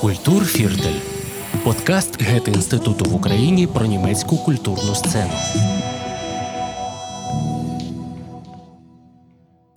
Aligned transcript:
Культурфіртель 0.00 1.00
подкаст 1.64 2.22
Гете 2.22 2.50
інституту 2.50 3.10
в 3.10 3.14
Україні 3.14 3.66
про 3.66 3.86
німецьку 3.86 4.36
культурну 4.36 4.94
сцену. 4.94 5.32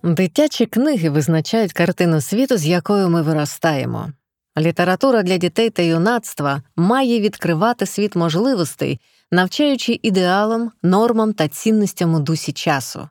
Дитячі 0.02 0.66
книги 0.66 1.10
визначають 1.10 1.72
картину 1.72 2.20
світу, 2.20 2.56
з 2.56 2.66
якою 2.66 3.08
ми 3.08 3.22
виростаємо. 3.22 4.12
Література 4.58 5.22
для 5.22 5.36
дітей 5.36 5.70
та 5.70 5.82
юнацтва 5.82 6.62
має 6.76 7.20
відкривати 7.20 7.86
світ 7.86 8.16
можливостей, 8.16 9.00
навчаючи 9.30 10.00
ідеалам, 10.02 10.70
нормам 10.82 11.32
та 11.32 11.48
цінностям 11.48 12.14
у 12.14 12.20
дусі 12.20 12.52
часу. 12.52 13.08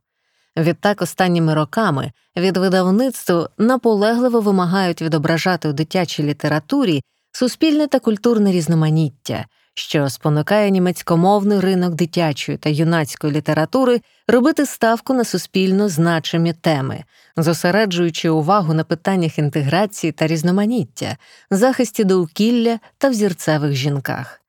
Відтак, 0.57 1.01
останніми 1.01 1.53
роками 1.53 2.11
від 2.37 2.57
видавництва 2.57 3.49
наполегливо 3.57 4.41
вимагають 4.41 5.01
відображати 5.01 5.69
у 5.69 5.73
дитячій 5.73 6.23
літературі 6.23 7.01
суспільне 7.31 7.87
та 7.87 7.99
культурне 7.99 8.51
різноманіття, 8.51 9.45
що 9.73 10.09
спонукає 10.09 10.71
німецькомовний 10.71 11.59
ринок 11.59 11.93
дитячої 11.93 12.57
та 12.57 12.69
юнацької 12.69 13.33
літератури 13.33 14.01
робити 14.27 14.65
ставку 14.65 15.13
на 15.13 15.23
суспільно 15.23 15.89
значимі 15.89 16.53
теми, 16.53 17.03
зосереджуючи 17.37 18.29
увагу 18.29 18.73
на 18.73 18.83
питаннях 18.83 19.39
інтеграції 19.39 20.11
та 20.11 20.27
різноманіття, 20.27 21.17
захисті 21.51 22.03
довкілля 22.03 22.79
та 22.97 23.09
взірцевих 23.09 23.73
жінках. 23.73 24.41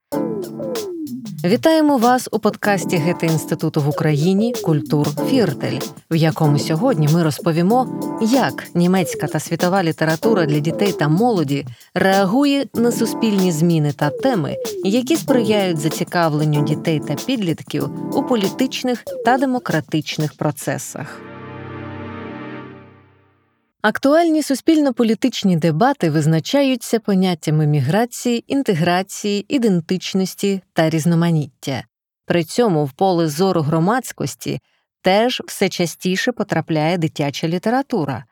Вітаємо 1.45 1.97
вас 1.97 2.29
у 2.33 2.39
подкасті 2.39 2.97
Гети 2.97 3.27
інституту 3.27 3.81
в 3.81 3.89
Україні 3.89 4.55
Культур 4.63 5.09
Фіртель, 5.31 5.79
в 6.11 6.17
якому 6.17 6.59
сьогодні 6.59 7.09
ми 7.13 7.23
розповімо, 7.23 7.87
як 8.21 8.65
німецька 8.75 9.27
та 9.27 9.41
світова 9.41 9.83
література 9.83 10.47
для 10.47 10.59
дітей 10.59 10.93
та 10.93 11.09
молоді 11.09 11.67
реагує 11.95 12.67
на 12.75 12.93
суспільні 12.93 13.53
зміни 13.53 13.93
та 13.93 14.11
теми, 14.11 14.57
які 14.85 15.17
сприяють 15.17 15.79
зацікавленню 15.79 16.65
дітей 16.65 17.01
та 17.09 17.15
підлітків 17.15 17.91
у 18.15 18.23
політичних 18.23 19.05
та 19.25 19.39
демократичних 19.39 20.37
процесах. 20.37 21.34
Актуальні 23.85 24.43
суспільно-політичні 24.43 25.57
дебати 25.57 26.11
визначаються 26.11 27.01
поняттями 27.01 27.67
міграції, 27.67 28.45
інтеграції, 28.47 29.47
ідентичності 29.49 30.63
та 30.73 30.91
різноманіття. 30.91 31.85
При 32.27 32.45
цьому 32.45 32.85
в 32.85 32.93
поле 32.93 33.29
зору 33.29 33.61
громадськості 33.61 34.61
теж 35.03 35.43
все 35.47 35.69
частіше 35.69 36.33
потрапляє 36.33 36.99
дитяча 36.99 37.49
література. 37.49 38.25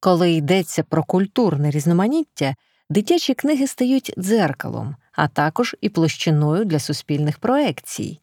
Коли 0.00 0.30
йдеться 0.32 0.82
про 0.82 1.04
культурне 1.04 1.70
різноманіття, 1.70 2.54
дитячі 2.90 3.34
книги 3.34 3.66
стають 3.66 4.14
дзеркалом, 4.18 4.96
а 5.12 5.28
також 5.28 5.76
і 5.80 5.88
площиною 5.88 6.64
для 6.64 6.78
суспільних 6.78 7.38
проекцій. 7.38 8.20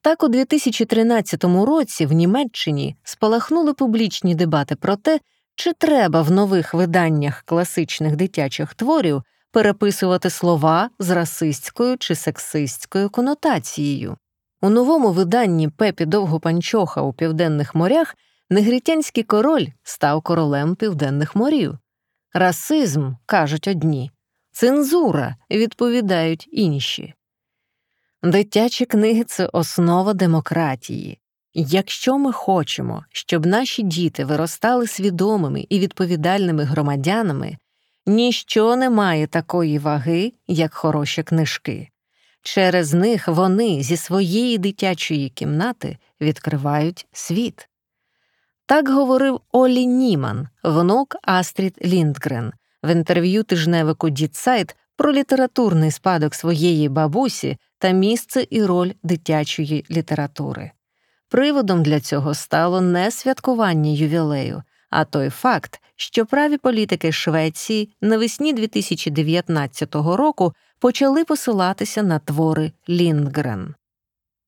Так, 0.00 0.22
у 0.22 0.28
2013 0.28 1.44
році 1.44 2.06
в 2.06 2.12
Німеччині 2.12 2.96
спалахнули 3.02 3.74
публічні 3.74 4.34
дебати 4.34 4.76
про 4.76 4.96
те, 4.96 5.20
чи 5.54 5.72
треба 5.72 6.22
в 6.22 6.30
нових 6.30 6.74
виданнях 6.74 7.42
класичних 7.42 8.16
дитячих 8.16 8.74
творів 8.74 9.22
переписувати 9.50 10.30
слова 10.30 10.90
з 10.98 11.10
расистською 11.10 11.96
чи 11.98 12.14
сексистською 12.14 13.10
конотацією? 13.10 14.16
У 14.60 14.70
новому 14.70 15.12
виданні 15.12 15.68
Пепі 15.68 16.06
Довгопанчоха 16.06 17.02
у 17.02 17.12
південних 17.12 17.74
морях 17.74 18.16
негритянський 18.50 19.22
король 19.22 19.66
став 19.82 20.22
королем 20.22 20.74
південних 20.74 21.36
морів. 21.36 21.78
Расизм, 22.32 23.12
кажуть 23.26 23.68
одні, 23.68 24.10
цензура, 24.52 25.36
відповідають 25.50 26.48
інші. 26.52 27.14
Дитячі 28.22 28.84
книги 28.84 29.24
це 29.24 29.46
основа 29.46 30.14
демократії. 30.14 31.18
Якщо 31.56 32.18
ми 32.18 32.32
хочемо, 32.32 33.04
щоб 33.10 33.46
наші 33.46 33.82
діти 33.82 34.24
виростали 34.24 34.86
свідомими 34.86 35.66
і 35.68 35.78
відповідальними 35.78 36.64
громадянами, 36.64 37.56
ніщо 38.06 38.76
не 38.76 38.90
має 38.90 39.26
такої 39.26 39.78
ваги, 39.78 40.32
як 40.46 40.74
хороші 40.74 41.22
книжки. 41.22 41.88
Через 42.42 42.94
них 42.94 43.28
вони 43.28 43.82
зі 43.82 43.96
своєї 43.96 44.58
дитячої 44.58 45.28
кімнати 45.28 45.98
відкривають 46.20 47.06
світ. 47.12 47.68
Так 48.66 48.88
говорив 48.88 49.40
Олі 49.52 49.86
Німан, 49.86 50.48
внук 50.62 51.16
Астрід 51.22 51.78
Ліндгрен, 51.84 52.52
в 52.82 52.92
інтерв'ю 52.92 53.42
тижневику 53.42 54.10
Дітсайт 54.10 54.76
про 54.96 55.12
літературний 55.12 55.90
спадок 55.90 56.34
своєї 56.34 56.88
бабусі 56.88 57.56
та 57.78 57.90
місце 57.90 58.46
і 58.50 58.64
роль 58.64 58.92
дитячої 59.02 59.84
літератури. 59.90 60.70
Приводом 61.28 61.82
для 61.82 62.00
цього 62.00 62.34
стало 62.34 62.80
не 62.80 63.10
святкування 63.10 63.90
ювілею, 63.90 64.62
а 64.90 65.04
той 65.04 65.30
факт, 65.30 65.80
що 65.96 66.26
праві 66.26 66.58
політики 66.58 67.12
Швеції 67.12 67.90
навесні 68.00 68.52
2019 68.52 69.94
року 69.94 70.54
почали 70.78 71.24
посилатися 71.24 72.02
на 72.02 72.18
твори 72.18 72.72
Ліндгрен. 72.88 73.74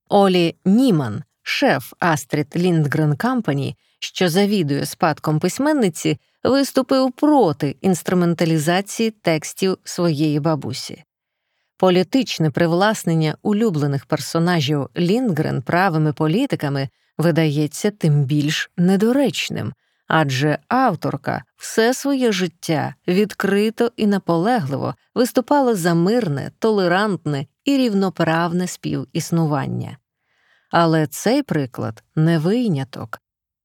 Олі 0.08 0.56
Німан, 0.64 1.22
шеф 1.42 1.92
Астрід 2.00 2.46
Ліндгрен 2.56 3.16
Кампані, 3.16 3.76
що 3.98 4.28
завідує 4.28 4.86
спадком 4.86 5.40
письменниці, 5.40 6.18
виступив 6.44 7.12
проти 7.12 7.76
інструменталізації 7.80 9.10
текстів 9.10 9.78
своєї 9.84 10.40
бабусі. 10.40 11.04
Політичне 11.78 12.50
привласнення 12.50 13.36
улюблених 13.42 14.06
персонажів 14.06 14.88
Лінгрен 14.96 15.62
правими 15.62 16.12
політиками 16.12 16.88
видається 17.18 17.90
тим 17.90 18.24
більш 18.24 18.70
недоречним, 18.76 19.72
адже 20.08 20.58
авторка 20.68 21.44
все 21.56 21.94
своє 21.94 22.32
життя 22.32 22.94
відкрито 23.08 23.92
і 23.96 24.06
наполегливо 24.06 24.94
виступала 25.14 25.74
за 25.74 25.94
мирне, 25.94 26.50
толерантне 26.58 27.46
і 27.64 27.76
рівноправне 27.76 28.66
співіснування. 28.66 29.98
Але 30.70 31.06
цей 31.06 31.42
приклад 31.42 32.04
не 32.14 32.38
виняток. 32.38 33.18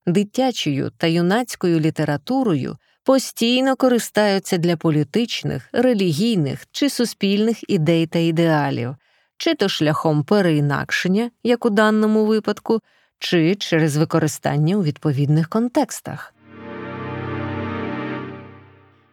Дитячою 0.06 0.92
та 0.98 1.08
юнацькою 1.08 1.80
літературою 1.80 2.78
постійно 3.03 3.75
користаються 3.75 4.57
для 4.57 4.78
політичних, 4.78 5.69
релігійних 5.73 6.66
чи 6.72 6.89
суспільних 6.89 7.69
ідей 7.69 8.07
та 8.07 8.19
ідеалів, 8.19 8.95
чи 9.38 9.56
то 9.56 9.69
шляхом 9.69 10.23
переінакшення, 10.23 11.31
як 11.44 11.66
у 11.66 11.69
даному 11.69 12.25
випадку, 12.25 12.79
чи 13.19 13.56
через 13.56 13.97
використання 13.97 14.75
у 14.75 14.84
відповідних 14.84 15.50
контекстах. 15.50 16.34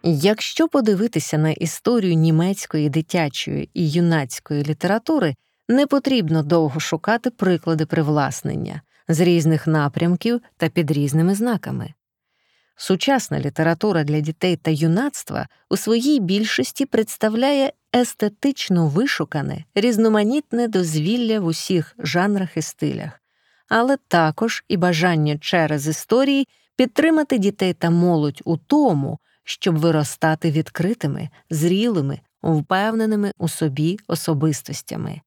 Якщо 0.02 0.68
подивитися 0.68 1.38
на 1.38 1.50
історію 1.50 2.14
німецької 2.14 2.90
дитячої 2.90 3.70
і 3.74 3.90
юнацької 3.90 4.64
літератури, 4.64 5.34
не 5.68 5.86
потрібно 5.86 6.42
довго 6.42 6.80
шукати 6.80 7.30
приклади 7.30 7.86
привласнення 7.86 8.82
з 9.08 9.20
різних 9.20 9.66
напрямків 9.66 10.40
та 10.56 10.68
під 10.68 10.90
різними 10.90 11.34
знаками. 11.34 11.94
Сучасна 12.80 13.40
література 13.40 14.04
для 14.04 14.20
дітей 14.20 14.56
та 14.56 14.70
юнацтва 14.70 15.48
у 15.70 15.76
своїй 15.76 16.20
більшості 16.20 16.86
представляє 16.86 17.72
естетично 17.96 18.88
вишукане, 18.88 19.64
різноманітне 19.74 20.68
дозвілля 20.68 21.40
в 21.40 21.46
усіх 21.46 21.94
жанрах 21.98 22.56
і 22.56 22.62
стилях, 22.62 23.20
але 23.68 23.96
також 24.08 24.64
і 24.68 24.76
бажання 24.76 25.38
через 25.38 25.88
історії 25.88 26.48
підтримати 26.76 27.38
дітей 27.38 27.72
та 27.72 27.90
молодь 27.90 28.42
у 28.44 28.56
тому, 28.56 29.18
щоб 29.44 29.78
виростати 29.78 30.50
відкритими, 30.50 31.28
зрілими, 31.50 32.20
впевненими 32.42 33.32
у 33.38 33.48
собі 33.48 33.98
особистостями. 34.06 35.20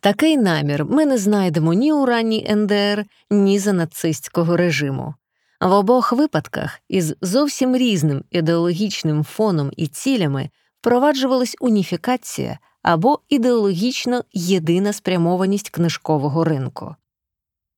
Такий 0.00 0.36
намір 0.36 0.84
ми 0.84 1.06
не 1.06 1.18
знайдемо 1.18 1.72
ні 1.72 1.92
у 1.92 2.06
ранній 2.06 2.48
НДР, 2.50 3.04
ні 3.30 3.58
за 3.58 3.72
нацистського 3.72 4.56
режиму. 4.56 5.14
В 5.60 5.72
обох 5.72 6.12
випадках 6.12 6.80
із 6.88 7.14
зовсім 7.20 7.76
різним 7.76 8.24
ідеологічним 8.30 9.24
фоном 9.24 9.70
і 9.76 9.86
цілями 9.86 10.50
впроваджувалась 10.80 11.56
уніфікація 11.60 12.58
або 12.82 13.20
ідеологічно 13.28 14.24
єдина 14.32 14.92
спрямованість 14.92 15.70
книжкового 15.70 16.44
ринку. 16.44 16.96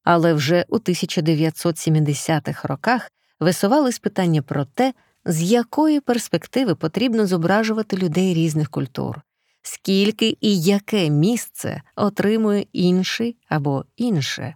Але 0.05 0.35
вже 0.35 0.65
у 0.69 0.79
1970-х 0.79 2.69
роках 2.69 3.13
висувались 3.41 3.99
питання 3.99 4.43
про 4.43 4.65
те, 4.65 4.95
з 5.25 5.43
якої 5.43 6.01
перспективи 6.01 6.75
потрібно 6.75 7.27
зображувати 7.27 7.97
людей 7.97 8.35
різних 8.35 8.71
культур, 8.71 9.21
скільки 9.63 10.37
і 10.41 10.61
яке 10.61 11.11
місце 11.11 11.83
отримує 11.97 12.67
інший 12.73 13.37
або 13.49 13.85
інше. 13.97 14.55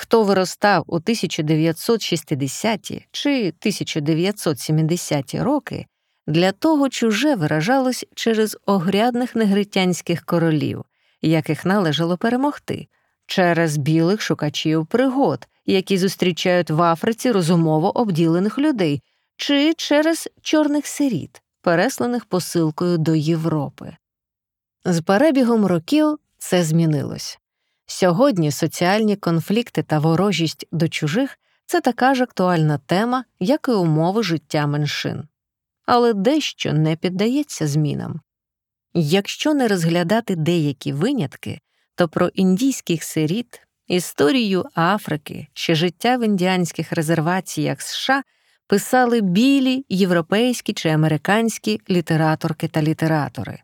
Хто 0.00 0.22
виростав 0.22 0.84
у 0.86 0.98
1960-ті 0.98 3.06
чи 3.10 3.52
1970-ті 3.60 5.42
роки, 5.42 5.86
Для 6.26 6.52
того 6.52 6.88
чуже 6.88 7.34
виражалось 7.34 8.06
через 8.14 8.58
огрядних 8.66 9.36
негритянських 9.36 10.24
королів, 10.24 10.84
яких 11.22 11.64
належало 11.64 12.16
перемогти, 12.16 12.88
через 13.26 13.76
білих 13.76 14.20
шукачів 14.20 14.86
пригод, 14.86 15.48
які 15.66 15.98
зустрічають 15.98 16.70
в 16.70 16.82
Африці 16.82 17.32
розумово 17.32 17.98
обділених 17.98 18.58
людей, 18.58 19.02
чи 19.36 19.74
через 19.76 20.28
чорних 20.42 20.86
сиріт, 20.86 21.42
пересланих 21.62 22.24
посилкою 22.24 22.98
до 22.98 23.14
Європи. 23.14 23.96
З 24.84 25.00
перебігом 25.00 25.66
років 25.66 26.18
це 26.38 26.64
змінилось. 26.64 27.38
Сьогодні 27.90 28.50
соціальні 28.50 29.16
конфлікти 29.16 29.82
та 29.82 29.98
ворожість 29.98 30.66
до 30.72 30.88
чужих 30.88 31.38
це 31.66 31.80
така 31.80 32.14
ж 32.14 32.22
актуальна 32.22 32.78
тема, 32.78 33.24
як 33.40 33.68
і 33.68 33.70
умови 33.70 34.22
життя 34.22 34.66
меншин. 34.66 35.28
Але 35.86 36.14
дещо 36.14 36.72
не 36.72 36.96
піддається 36.96 37.66
змінам. 37.66 38.20
Якщо 38.94 39.54
не 39.54 39.68
розглядати 39.68 40.36
деякі 40.36 40.92
винятки, 40.92 41.60
то 41.94 42.08
про 42.08 42.28
індійських 42.28 43.04
сиріт, 43.04 43.60
історію 43.86 44.64
Африки 44.74 45.46
чи 45.54 45.74
життя 45.74 46.16
в 46.16 46.24
індіанських 46.24 46.92
резерваціях 46.92 47.82
США 47.82 48.22
писали 48.66 49.20
білі 49.20 49.84
європейські 49.88 50.72
чи 50.72 50.88
американські 50.88 51.80
літераторки 51.90 52.68
та 52.68 52.82
літератори. 52.82 53.62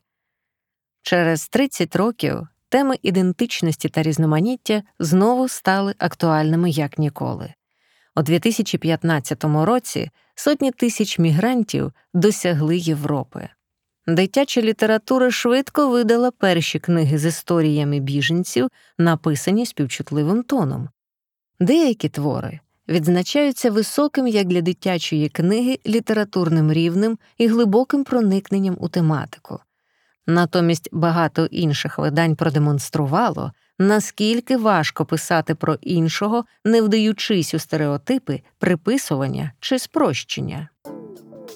Через 1.03 1.49
30 1.49 1.97
років 1.97 2.49
теми 2.75 2.97
ідентичності 3.03 3.89
та 3.89 4.03
різноманіття 4.03 4.83
знову 4.99 5.49
стали 5.49 5.95
актуальними 5.99 6.71
як 6.71 6.99
ніколи. 6.99 7.55
У 8.17 8.23
2015 8.23 9.45
році 9.45 10.11
сотні 10.35 10.71
тисяч 10.71 11.19
мігрантів 11.19 11.93
досягли 12.15 12.77
Європи. 12.77 13.49
Дитяча 14.07 14.61
література 14.61 15.31
швидко 15.31 15.89
видала 15.89 16.31
перші 16.31 16.79
книги 16.79 17.19
з 17.19 17.25
історіями 17.25 18.01
біженців, 18.01 18.69
написані 18.99 19.67
співчутливим 19.67 20.43
тоном. 20.43 20.89
Деякі 21.61 22.09
твори 22.09 22.61
відзначаються 22.89 23.71
високим 23.71 24.27
як 24.27 24.47
для 24.47 24.61
дитячої 24.61 25.29
книги 25.29 25.79
літературним 25.87 26.73
рівнем 26.73 27.19
і 27.39 27.47
глибоким 27.47 28.05
проникненням 28.05 28.77
у 28.81 28.89
тематику. 28.89 29.61
Натомість 30.27 30.89
багато 30.93 31.47
інших 31.47 31.99
видань 31.99 32.37
продемонструвало, 32.37 33.53
наскільки 33.79 34.57
важко 34.57 35.05
писати 35.05 35.55
про 35.55 35.75
іншого, 35.75 36.45
не 36.65 36.83
вдаючись 36.83 37.55
у 37.55 37.59
стереотипи, 37.59 38.41
приписування 38.59 39.53
чи 39.61 39.79
спрощення. 39.79 40.69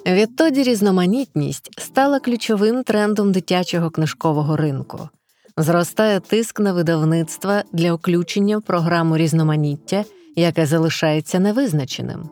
Відтоді 0.07 0.63
різноманітність 0.63 1.81
стала 1.81 2.21
ключовим 2.21 2.83
трендом 2.83 3.33
дитячого 3.33 3.91
книжкового 3.91 4.57
ринку. 4.57 5.09
Зростає 5.57 6.21
тиск 6.21 6.61
на 6.61 6.73
видавництва 6.73 7.63
для 7.73 7.95
включення 7.95 8.59
в 8.59 8.63
програму 8.63 9.17
різноманіття, 9.17 10.05
яке 10.37 10.67
залишається 10.67 11.39
невизначеним. 11.39 12.31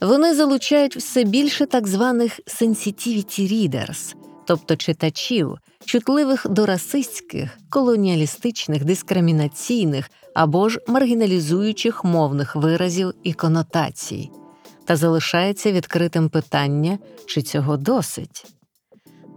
Вони 0.00 0.34
залучають 0.34 0.96
все 0.96 1.24
більше 1.24 1.66
так 1.66 1.88
званих 1.88 2.40
sensitivity 2.40 3.52
readers, 3.52 4.14
тобто 4.52 4.76
читачів, 4.76 5.58
чутливих 5.84 6.46
до 6.50 6.66
расистських, 6.66 7.58
колоніалістичних, 7.70 8.84
дискримінаційних 8.84 10.10
або 10.34 10.68
ж 10.68 10.80
маргіналізуючих 10.88 12.04
мовних 12.04 12.56
виразів 12.56 13.14
і 13.22 13.32
конотацій, 13.32 14.30
та 14.84 14.96
залишається 14.96 15.72
відкритим 15.72 16.28
питання, 16.28 16.98
чи 17.26 17.42
цього 17.42 17.76
досить. 17.76 18.46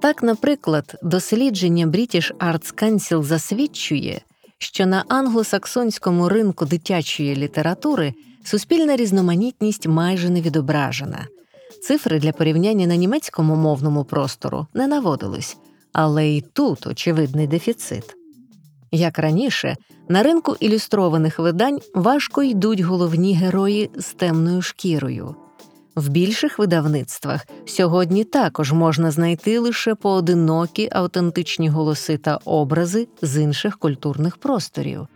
Так, 0.02 0.24
наприклад, 0.24 0.96
дослідження 1.04 1.88
British 1.88 2.32
Arts 2.38 2.84
Council 2.84 3.24
засвідчує, 3.24 4.22
що 4.58 4.86
на 4.86 5.04
англосаксонському 5.08 6.30
ринку 6.30 6.66
дитячої 6.66 7.36
літератури 7.36 8.14
суспільна 8.44 8.96
різноманітність 8.96 9.88
майже 9.88 10.30
не 10.30 10.42
відображена. 10.42 11.28
Цифри 11.88 12.20
для 12.20 12.32
порівняння 12.32 12.88
на 12.88 12.96
німецькому 12.96 13.56
мовному 13.56 14.04
простору 14.04 14.68
не 14.74 14.88
наводились, 14.88 15.58
але 15.94 16.30
і 16.30 16.42
тут 16.42 16.88
очевидний 16.88 17.48
дефіцит. 17.48 18.16
Як 18.92 19.20
раніше, 19.20 19.76
на 20.10 20.24
ринку 20.24 20.56
ілюстрованих 20.60 21.40
видань 21.40 21.80
важко 21.96 22.44
йдуть 22.44 22.80
головні 22.80 23.36
герої 23.36 23.90
з 23.96 24.14
темною 24.14 24.62
шкірою. 24.62 25.36
В 25.96 26.10
більших 26.10 26.60
видавництвах 26.60 27.48
сьогодні 27.66 28.24
також 28.24 28.72
можна 28.72 29.12
знайти 29.12 29.60
лише 29.60 29.96
поодинокі 29.96 30.90
автентичні 30.92 31.70
голоси 31.70 32.18
та 32.18 32.40
образи 32.46 33.08
з 33.22 33.42
інших 33.42 33.78
культурних 33.78 34.38
просторів. 34.38 35.08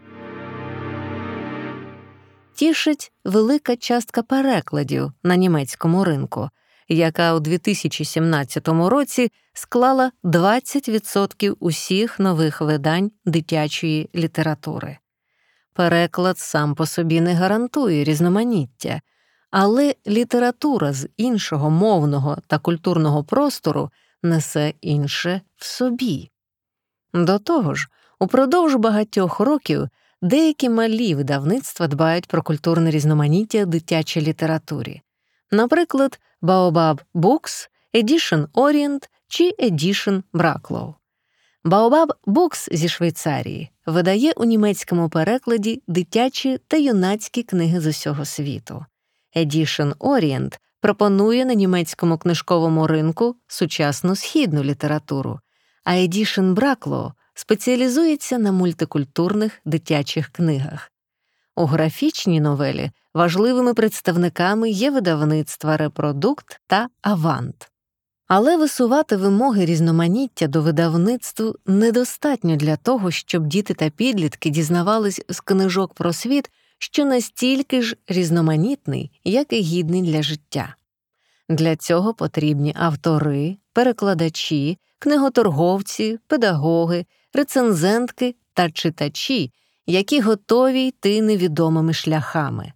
Тішить 2.60 3.12
велика 3.26 3.76
частка 3.76 4.24
перекладів 4.24 5.12
на 5.24 5.36
німецькому 5.36 6.04
ринку, 6.04 6.50
яка 6.88 7.34
у 7.34 7.40
2017 7.40 8.68
році 8.68 9.32
склала 9.54 10.12
20% 10.24 11.56
усіх 11.60 12.20
нових 12.20 12.62
видань 12.62 13.12
дитячої 13.26 14.10
літератури. 14.16 14.98
Переклад 15.74 16.38
сам 16.38 16.76
по 16.76 16.86
собі 16.86 17.22
не 17.22 17.34
гарантує 17.34 18.04
різноманіття, 18.04 19.02
але 19.52 19.96
література 20.08 20.94
з 20.94 21.10
іншого 21.18 21.70
мовного 21.70 22.38
та 22.48 22.60
культурного 22.60 23.24
простору 23.24 23.90
несе 24.24 24.74
інше 24.82 25.42
в 25.56 25.66
собі. 25.66 26.32
До 27.14 27.40
того 27.40 27.74
ж, 27.74 27.88
упродовж 28.20 28.76
багатьох 28.76 29.40
років 29.40 29.90
деякі 30.22 30.70
малі 30.70 31.16
видавництва 31.16 31.88
дбають 31.88 32.28
про 32.28 32.42
культурне 32.42 32.92
різноманіття 32.92 33.66
дитячій 33.66 34.22
літературі, 34.22 35.02
наприклад, 35.52 36.20
Baobab 36.42 37.00
Books, 37.14 37.70
Edition 37.94 38.48
Orient 38.48 39.10
чи 39.28 39.52
Edition 39.60 40.24
Bracklow. 40.34 40.94
Baobab 41.66 42.08
Books 42.28 42.76
зі 42.76 42.90
Швейцарії 42.90 43.72
видає 43.86 44.32
у 44.36 44.46
німецькому 44.46 45.10
перекладі 45.10 45.84
дитячі 45.88 46.60
та 46.68 46.78
юнацькі 46.78 47.44
книги 47.44 47.80
з 47.80 47.88
усього 47.88 48.26
світу. 48.26 48.86
Edition 49.36 49.96
Orient 49.96 50.60
пропонує 50.82 51.46
на 51.46 51.54
німецькому 51.54 52.18
книжковому 52.18 52.88
ринку 52.88 53.36
сучасну 53.48 54.16
східну 54.16 54.64
літературу, 54.64 55.40
а 55.84 55.92
Edition 55.92 56.54
Bracklow 56.54 57.12
спеціалізується 57.40 58.38
на 58.38 58.52
мультикультурних 58.52 59.62
дитячих 59.66 60.30
книгах. 60.30 60.92
У 61.56 61.66
графічній 61.66 62.42
новелі 62.42 62.92
важливими 63.14 63.74
представниками 63.74 64.70
є 64.70 64.92
видавництва 64.92 65.78
Репродукт 65.78 66.60
та 66.68 66.88
Авант. 67.02 67.72
Але 68.28 68.58
висувати 68.58 69.16
вимоги 69.16 69.66
різноманіття 69.66 70.48
до 70.48 70.62
видавництв 70.62 71.54
недостатньо 71.66 72.56
для 72.56 72.76
того, 72.76 73.12
щоб 73.12 73.48
діти 73.48 73.74
та 73.74 73.90
підлітки 73.90 74.50
дізнавались 74.50 75.22
з 75.30 75.40
книжок 75.40 75.94
про 75.94 76.14
світ, 76.14 76.52
що 76.78 77.06
настільки 77.06 77.82
ж 77.82 77.96
різноманітний, 78.08 79.12
як 79.24 79.54
і 79.54 79.62
гідний 79.62 80.02
для 80.02 80.24
життя. 80.24 80.76
Для 81.50 81.76
цього 81.76 82.14
потрібні 82.14 82.74
автори, 82.80 83.58
перекладачі, 83.74 84.78
книготорговці, 85.00 86.20
педагоги, 86.28 87.06
рецензентки 87.34 88.36
та 88.54 88.72
читачі, 88.72 89.52
які 89.86 90.22
готові 90.22 90.88
йти 90.88 91.22
невідомими 91.22 91.94
шляхами. 91.94 92.74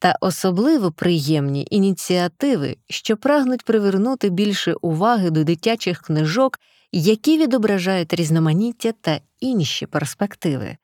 Та 0.00 0.16
особливо 0.20 0.92
приємні 0.92 1.66
ініціативи, 1.70 2.76
що 2.88 3.16
прагнуть 3.16 3.62
привернути 3.62 4.30
більше 4.30 4.74
уваги 4.80 5.30
до 5.30 5.44
дитячих 5.44 6.00
книжок, 6.00 6.58
які 6.92 7.38
відображають 7.38 8.14
різноманіття 8.14 8.92
та 9.00 9.20
інші 9.40 9.86
перспективи. 9.86 10.76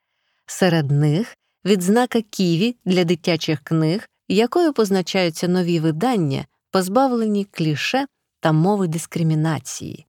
Серед 0.47 0.91
них 0.91 1.37
відзнака 1.65 2.21
Ківі 2.21 2.77
для 2.85 3.05
дитячих 3.05 3.61
книг, 3.61 4.09
якою 4.29 4.73
позначаються 4.73 5.49
нові 5.49 5.81
видання, 5.81 6.47
позбавлені 6.71 7.45
кліше 7.45 8.07
та 8.41 8.53
мови 8.53 8.89
дискримінації, 8.89 10.07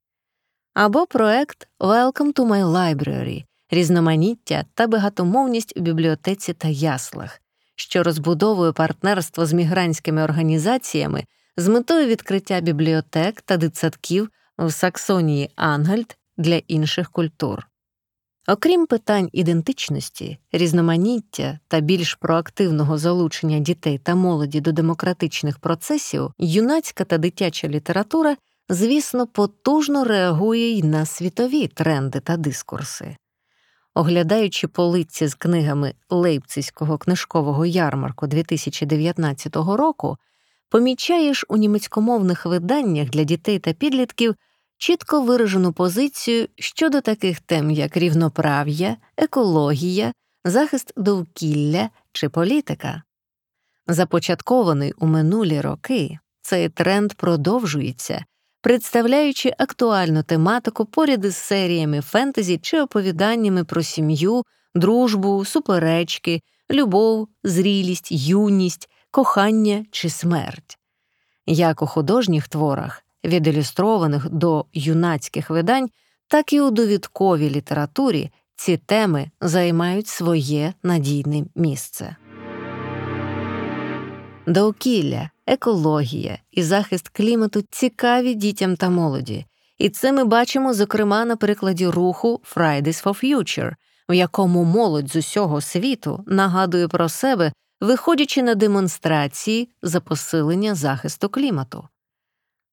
або 0.80 1.06
проект 1.06 1.68
Welcome 1.80 2.34
to 2.34 2.46
my 2.46 2.64
library 2.66 3.44
різноманіття 3.72 4.66
та 4.74 4.88
багатомовність 4.88 5.74
у 5.78 5.80
бібліотеці 5.80 6.54
та 6.54 6.68
яслах, 6.68 7.42
що 7.76 8.04
розбудовує 8.04 8.72
партнерство 8.72 9.46
з 9.46 9.54
мігрантськими 9.54 10.24
організаціями 10.24 11.26
з 11.58 11.68
метою 11.68 12.08
відкриття 12.08 12.60
бібліотек 12.60 13.42
та 13.42 13.58
дитсадків 13.58 14.30
в 14.58 14.72
Саксонії 14.72 15.50
Ангельд 15.56 16.18
для 16.38 16.56
інших 16.56 17.12
культур. 17.12 17.68
Окрім 18.48 18.88
питань 18.88 19.30
ідентичності, 19.34 20.38
різноманіття 20.52 21.60
та 21.68 21.80
більш 21.80 22.16
проактивного 22.16 22.98
залучення 22.98 23.60
дітей 23.60 23.98
та 23.98 24.16
молоді 24.16 24.62
до 24.62 24.72
демократичних 24.72 25.60
процесів, 25.60 26.34
юнацька 26.38 27.04
та 27.04 27.18
дитяча 27.18 27.68
література 27.68 28.36
звісно, 28.70 29.28
потужно 29.28 30.04
реагує 30.04 30.70
й 30.70 30.84
на 30.84 31.06
світові 31.06 31.68
тренди 31.68 32.20
та 32.20 32.38
дискурси. 32.38 33.16
Оглядаючи 33.94 34.68
полиці 34.68 35.28
з 35.28 35.36
книгами 35.36 35.94
Лейпцизького 36.10 36.98
книжкового 36.98 37.66
ярмарку 37.66 38.28
2019 38.28 39.56
року, 39.56 40.18
помічаєш 40.70 41.46
у 41.50 41.58
німецькомовних 41.58 42.46
виданнях 42.46 43.10
для 43.10 43.24
дітей 43.24 43.60
та 43.60 43.74
підлітків 43.74 44.36
чітко 44.78 45.22
виражену 45.22 45.74
позицію 45.74 46.48
щодо 46.56 47.02
таких 47.02 47.40
тем, 47.40 47.72
як 47.72 47.98
рівноправ'я, 47.98 48.98
екологія, 49.18 50.14
захист 50.46 50.94
довкілля 50.98 51.90
чи 52.12 52.30
політика. 52.30 53.04
Започаткований 53.88 54.94
у 54.98 55.06
минулі 55.06 55.62
роки, 55.62 56.20
цей 56.42 56.70
тренд 56.70 57.14
продовжується, 57.14 58.26
представляючи 58.62 59.54
актуальну 59.58 60.24
тематику 60.24 60.86
поряд 60.86 61.26
із 61.26 61.36
серіями 61.36 62.02
фентезі 62.02 62.58
чи 62.58 62.82
оповіданнями 62.82 63.64
про 63.64 63.84
сім'ю, 63.84 64.44
дружбу, 64.76 65.46
суперечки, 65.46 66.42
любов, 66.72 67.28
зрілість, 67.44 68.12
юність, 68.12 68.90
кохання 69.12 69.86
чи 69.92 70.10
смерть. 70.10 70.78
Як 71.46 71.82
у 71.82 71.88
художніх 71.88 72.48
творах, 72.48 73.04
від 73.26 73.48
ілюстрованих 73.48 74.30
до 74.30 74.66
юнацьких 74.74 75.50
видань, 75.50 75.90
так 76.28 76.54
і 76.54 76.62
у 76.62 76.72
довідковій 76.72 77.50
літературі 77.50 78.30
ці 78.56 78.78
теми 78.78 79.32
займають 79.42 80.08
своє 80.08 80.74
надійне 80.84 81.44
місце. 81.56 82.16
Довкілля, 84.48 85.30
екологія 85.50 86.40
і 86.52 86.64
захист 86.64 87.10
клімату 87.10 87.64
цікаві 87.72 88.34
дітям 88.34 88.76
та 88.76 88.90
молоді, 88.90 89.46
і 89.78 89.90
це 89.90 90.12
ми 90.12 90.24
бачимо, 90.24 90.74
зокрема, 90.74 91.26
на 91.26 91.36
прикладі 91.36 91.88
руху 91.88 92.42
Fridays 92.56 93.04
for 93.04 93.24
Future, 93.24 93.76
в 94.10 94.14
якому 94.14 94.64
молодь 94.64 95.10
з 95.10 95.16
усього 95.16 95.62
світу 95.62 96.24
нагадує 96.28 96.88
про 96.88 97.10
себе, 97.10 97.52
виходячи 97.82 98.44
на 98.44 98.56
демонстрації 98.56 99.70
за 99.82 100.00
посилення 100.00 100.76
захисту 100.76 101.30
клімату. 101.30 101.88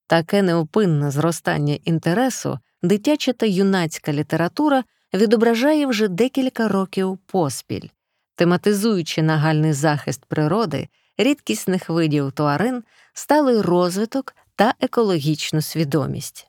Таке 0.07 0.43
неупинне 0.43 1.11
зростання 1.11 1.79
інтересу, 1.85 2.59
дитяча 2.83 3.33
та 3.33 3.47
юнацька 3.47 4.13
література 4.13 4.85
відображає 5.15 5.87
вже 5.87 6.09
декілька 6.09 6.69
років 6.69 7.19
поспіль, 7.27 7.89
тематизуючи 8.35 9.23
нагальний 9.23 9.73
захист 9.73 10.25
природи, 10.25 10.89
рідкісних 11.19 11.89
видів 11.89 12.33
тварин, 12.33 12.85
сталий 13.13 13.61
розвиток 13.61 14.35
та 14.57 14.75
екологічну 14.81 15.63
свідомість. 15.63 16.49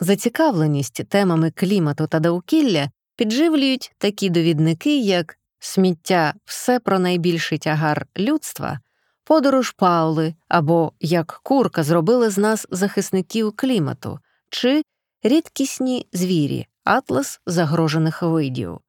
Зацікавленість 0.00 1.08
темами 1.08 1.50
клімату 1.50 2.06
та 2.06 2.20
довкілля 2.20 2.90
підживлюють 3.16 3.92
такі 3.98 4.30
довідники, 4.30 4.98
як 4.98 5.38
сміття 5.58 6.34
все 6.44 6.80
про 6.80 6.98
найбільший 6.98 7.58
тягар 7.58 8.06
людства, 8.18 8.80
подорож 9.24 9.70
Паули 9.70 10.34
або 10.48 10.92
як 11.00 11.40
курка 11.42 11.82
зробила 11.82 12.30
з 12.30 12.38
нас 12.38 12.66
захисників 12.70 13.52
клімату, 13.56 14.18
чи 14.50 14.82
рідкісні 15.22 16.06
звірі, 16.12 16.66
атлас 16.84 17.40
загрожених 17.46 18.22
видів. 18.22 18.80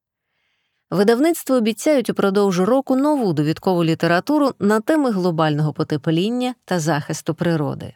Видавництво 0.91 1.55
обіцяють 1.55 2.09
упродовж 2.09 2.59
року 2.59 2.95
нову 2.95 3.33
довідкову 3.33 3.83
літературу 3.83 4.51
на 4.59 4.79
теми 4.79 5.11
глобального 5.11 5.73
потепління 5.73 6.55
та 6.65 6.79
захисту 6.79 7.35
природи. 7.35 7.93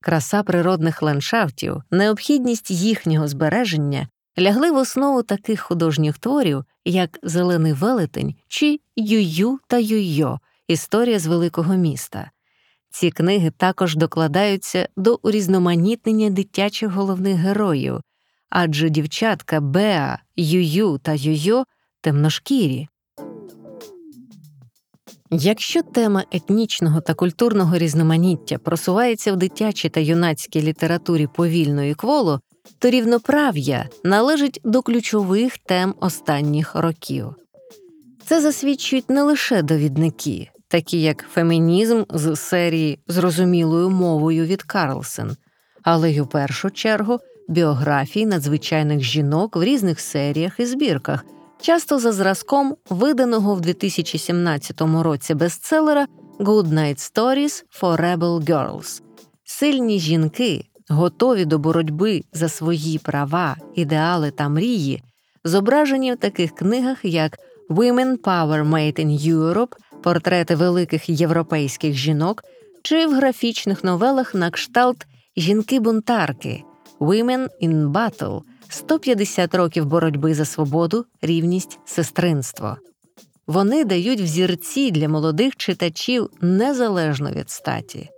Краса 0.00 0.42
природних 0.42 1.02
ландшафтів, 1.02 1.82
необхідність 1.90 2.70
їхнього 2.70 3.28
збереження 3.28 4.08
лягли 4.38 4.70
в 4.70 4.76
основу 4.76 5.22
таких 5.22 5.60
художніх 5.60 6.18
творів, 6.18 6.64
як 6.84 7.18
Зелений 7.22 7.72
велетень 7.72 8.34
чи 8.48 8.80
Юю 8.96 9.58
та 9.66 9.78
Юйо 9.78 10.38
Історія 10.68 11.18
з 11.18 11.26
великого 11.26 11.74
міста. 11.74 12.30
Ці 12.90 13.10
книги 13.10 13.50
також 13.50 13.96
докладаються 13.96 14.88
до 14.96 15.20
урізноманітнення 15.22 16.30
дитячих 16.30 16.90
головних 16.90 17.36
героїв, 17.36 18.00
адже 18.50 18.90
дівчатка 18.90 19.60
Беа, 19.60 20.18
Юю 20.36 20.98
та 20.98 21.12
Юйо 21.12 21.64
темношкірі. 22.00 22.88
Якщо 25.32 25.82
тема 25.82 26.24
етнічного 26.32 27.00
та 27.00 27.14
культурного 27.14 27.78
різноманіття 27.78 28.58
просувається 28.58 29.32
в 29.32 29.36
дитячій 29.36 29.88
та 29.88 30.00
юнацькій 30.00 30.62
літературі 30.62 31.28
повільно 31.34 31.84
і 31.84 31.94
кволо, 31.94 32.40
то 32.78 32.90
рівноправ'я 32.90 33.88
належить 34.04 34.60
до 34.64 34.82
ключових 34.82 35.58
тем 35.58 35.94
останніх 36.00 36.74
років. 36.74 37.34
Це 38.26 38.40
засвідчують 38.40 39.10
не 39.10 39.22
лише 39.22 39.62
довідники, 39.62 40.50
такі 40.68 41.02
як 41.02 41.26
фемінізм 41.32 42.02
з 42.10 42.36
серії 42.36 42.98
Зрозумілою 43.06 43.90
мовою 43.90 44.44
від 44.44 44.62
Карлсен, 44.62 45.36
але 45.82 46.10
й 46.10 46.20
у 46.20 46.26
першу 46.26 46.70
чергу 46.70 47.18
біографії 47.48 48.26
надзвичайних 48.26 49.00
жінок 49.00 49.56
в 49.56 49.62
різних 49.62 50.00
серіях 50.00 50.60
і 50.60 50.66
збірках, 50.66 51.24
часто 51.60 51.98
за 51.98 52.12
зразком 52.12 52.76
виданого 52.90 53.54
в 53.54 53.60
2017 53.60 54.80
році 54.80 55.34
бестселера 55.34 56.06
«Good 56.38 56.66
Night 56.66 56.98
Stories 56.98 57.64
for 57.80 58.00
Rebel 58.00 58.40
Girls». 58.40 59.02
Сильні 59.44 59.98
жінки, 59.98 60.64
готові 60.88 61.44
до 61.44 61.58
боротьби 61.58 62.22
за 62.32 62.48
свої 62.48 62.98
права, 62.98 63.56
ідеали 63.74 64.30
та 64.30 64.48
мрії, 64.48 65.02
зображені 65.44 66.12
в 66.12 66.16
таких 66.16 66.54
книгах, 66.54 67.04
як 67.04 67.38
«Women 67.70 68.18
Power 68.18 68.68
Made 68.68 69.06
in 69.06 69.34
Europe», 69.34 69.72
портрети 70.02 70.54
великих 70.54 71.08
європейських 71.08 71.94
жінок, 71.94 72.42
чи 72.82 73.06
в 73.06 73.14
графічних 73.14 73.84
новелах 73.84 74.34
на 74.34 74.50
кшталт 74.50 75.06
Жінки-бунтарки 75.36 76.62
Women 77.00 77.48
in 77.62 77.92
Battle 77.92 78.42
150 78.72 79.54
років 79.54 79.86
боротьби 79.86 80.34
за 80.34 80.44
свободу, 80.44 81.04
рівність, 81.22 81.78
сестринство. 81.84 82.76
Вони 83.46 83.84
дають 83.84 84.20
взірці 84.20 84.90
для 84.90 85.08
молодих 85.08 85.56
читачів 85.56 86.30
незалежно 86.40 87.30
від 87.30 87.50
статі. 87.50 88.08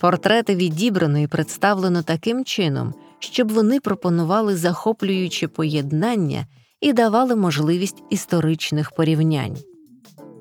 Портрети 0.00 0.56
відібрано 0.56 1.18
і 1.18 1.26
представлено 1.26 2.02
таким 2.02 2.44
чином, 2.44 2.94
щоб 3.18 3.52
вони 3.52 3.80
пропонували 3.80 4.56
захоплюючі 4.56 5.46
поєднання 5.46 6.46
і 6.80 6.92
давали 6.92 7.36
можливість 7.36 8.02
історичних 8.10 8.90
порівнянь. 8.90 9.56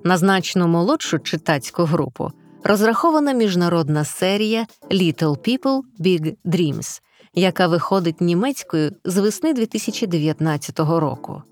На 0.03 0.17
значно 0.17 0.67
молодшу 0.67 1.20
читацьку 1.20 1.84
групу 1.84 2.31
розрахована 2.63 3.34
міжнародна 3.34 4.05
серія 4.05 4.65
Little 4.91 5.38
People 5.38 5.81
Big 6.00 6.36
Dreams, 6.46 7.01
яка 7.34 7.68
виходить 7.68 8.22
німецькою 8.22 8.92
з 9.06 9.18
весни 9.18 9.54
2019 9.54 10.80
року. 10.80 11.44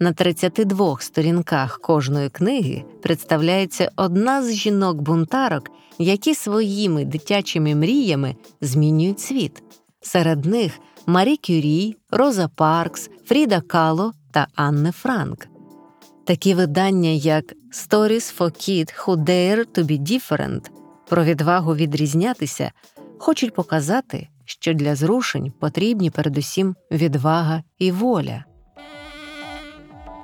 На 0.00 0.12
32 0.12 0.96
сторінках 1.00 1.78
кожної 1.78 2.28
книги 2.28 2.84
представляється 3.02 3.90
одна 3.96 4.42
з 4.42 4.54
жінок-бунтарок, 4.54 5.70
які 5.98 6.34
своїми 6.34 7.04
дитячими 7.04 7.74
мріями 7.74 8.36
змінюють 8.60 9.20
світ. 9.20 9.62
Серед 10.00 10.44
них 10.44 10.78
Марі 11.06 11.36
Кюрі, 11.36 11.96
Роза 12.10 12.48
Паркс, 12.48 13.10
Фріда 13.24 13.60
Кало 13.60 14.12
та 14.32 14.46
Анне 14.54 14.92
Франк. 14.92 15.46
Такі 16.24 16.54
видання, 16.54 17.08
як 17.08 17.44
Stories 17.72 18.38
for 18.38 18.50
Kids 18.50 19.04
Who 19.04 19.16
Dare 19.16 19.66
to 19.74 19.84
be 19.84 20.00
Different 20.00 20.70
про 21.08 21.24
відвагу 21.24 21.74
відрізнятися, 21.74 22.72
хочуть 23.18 23.54
показати, 23.54 24.28
що 24.44 24.74
для 24.74 24.94
зрушень 24.94 25.52
потрібні 25.60 26.10
передусім 26.10 26.76
відвага 26.90 27.62
і 27.78 27.90
воля. 27.90 28.44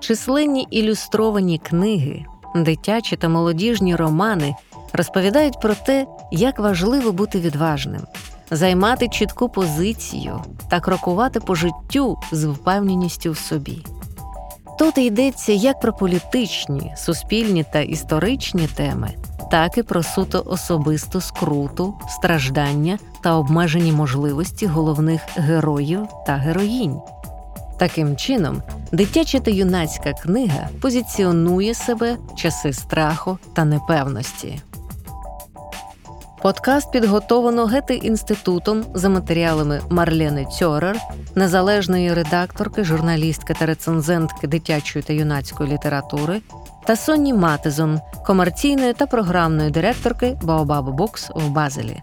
Численні 0.01 0.67
ілюстровані 0.71 1.59
книги, 1.59 2.25
дитячі 2.55 3.17
та 3.17 3.29
молодіжні 3.29 3.97
романи 3.97 4.55
розповідають 4.93 5.61
про 5.61 5.75
те, 5.75 6.07
як 6.33 6.59
важливо 6.59 7.13
бути 7.13 7.41
відважним, 7.41 8.03
займати 8.51 9.09
чітку 9.09 9.49
позицію 9.49 10.45
та 10.71 10.81
крокувати 10.81 11.41
по 11.41 11.55
життю 11.55 12.17
з 12.33 12.45
впевненістю 12.45 13.33
в 13.33 13.39
собі. 13.39 13.85
Тут 14.79 14.99
йдеться 14.99 15.53
як 15.53 15.81
про 15.81 15.93
політичні, 15.93 16.93
суспільні 16.97 17.65
та 17.73 17.81
історичні 17.81 18.67
теми, 18.67 19.15
так 19.51 19.79
і 19.79 19.83
про 19.83 20.03
суто 20.03 20.43
особисту 20.47 21.21
скруту, 21.21 21.95
страждання 22.09 22.99
та 23.23 23.35
обмежені 23.35 23.93
можливості 23.93 24.67
головних 24.67 25.21
героїв 25.37 26.01
та 26.27 26.33
героїнь. 26.33 27.01
Таким 27.79 28.17
чином, 28.17 28.63
дитяча 28.93 29.41
та 29.41 29.51
юнацька 29.51 30.13
книга 30.13 30.69
позиціонує 30.81 31.75
себе 31.75 32.17
в 32.33 32.35
часи 32.35 32.73
страху 32.73 33.39
та 33.55 33.65
непевності. 33.65 34.61
Подкаст 36.43 36.93
підготовлено 36.93 37.67
Гети 37.67 37.95
інститутом 37.95 38.85
за 38.95 39.09
матеріалами 39.09 39.81
Марлени 39.91 40.47
Цьорер, 40.47 40.97
незалежної 41.35 42.15
редакторки, 42.15 42.85
журналістки 42.85 43.55
та 43.55 43.67
рецензентки 43.67 44.47
дитячої 44.47 45.03
та 45.03 45.13
юнацької 45.13 45.73
літератури, 45.73 46.41
та 46.87 46.97
Сонні 46.97 47.35
Матезон, 47.35 48.01
комерційної 48.27 48.93
та 48.93 49.07
програмної 49.07 49.71
директорки 49.71 50.39
Baobab 50.43 50.97
Books 50.97 51.47
в 51.47 51.51
Базелі. 51.51 52.03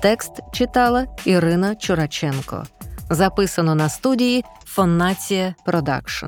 Текст 0.00 0.32
читала 0.52 1.06
Ірина 1.24 1.74
Чураченко. 1.74 2.64
Записано 3.10 3.74
на 3.74 3.88
студії 3.88 4.44
Фоннація 4.64 5.54
Продакшн. 5.64 6.26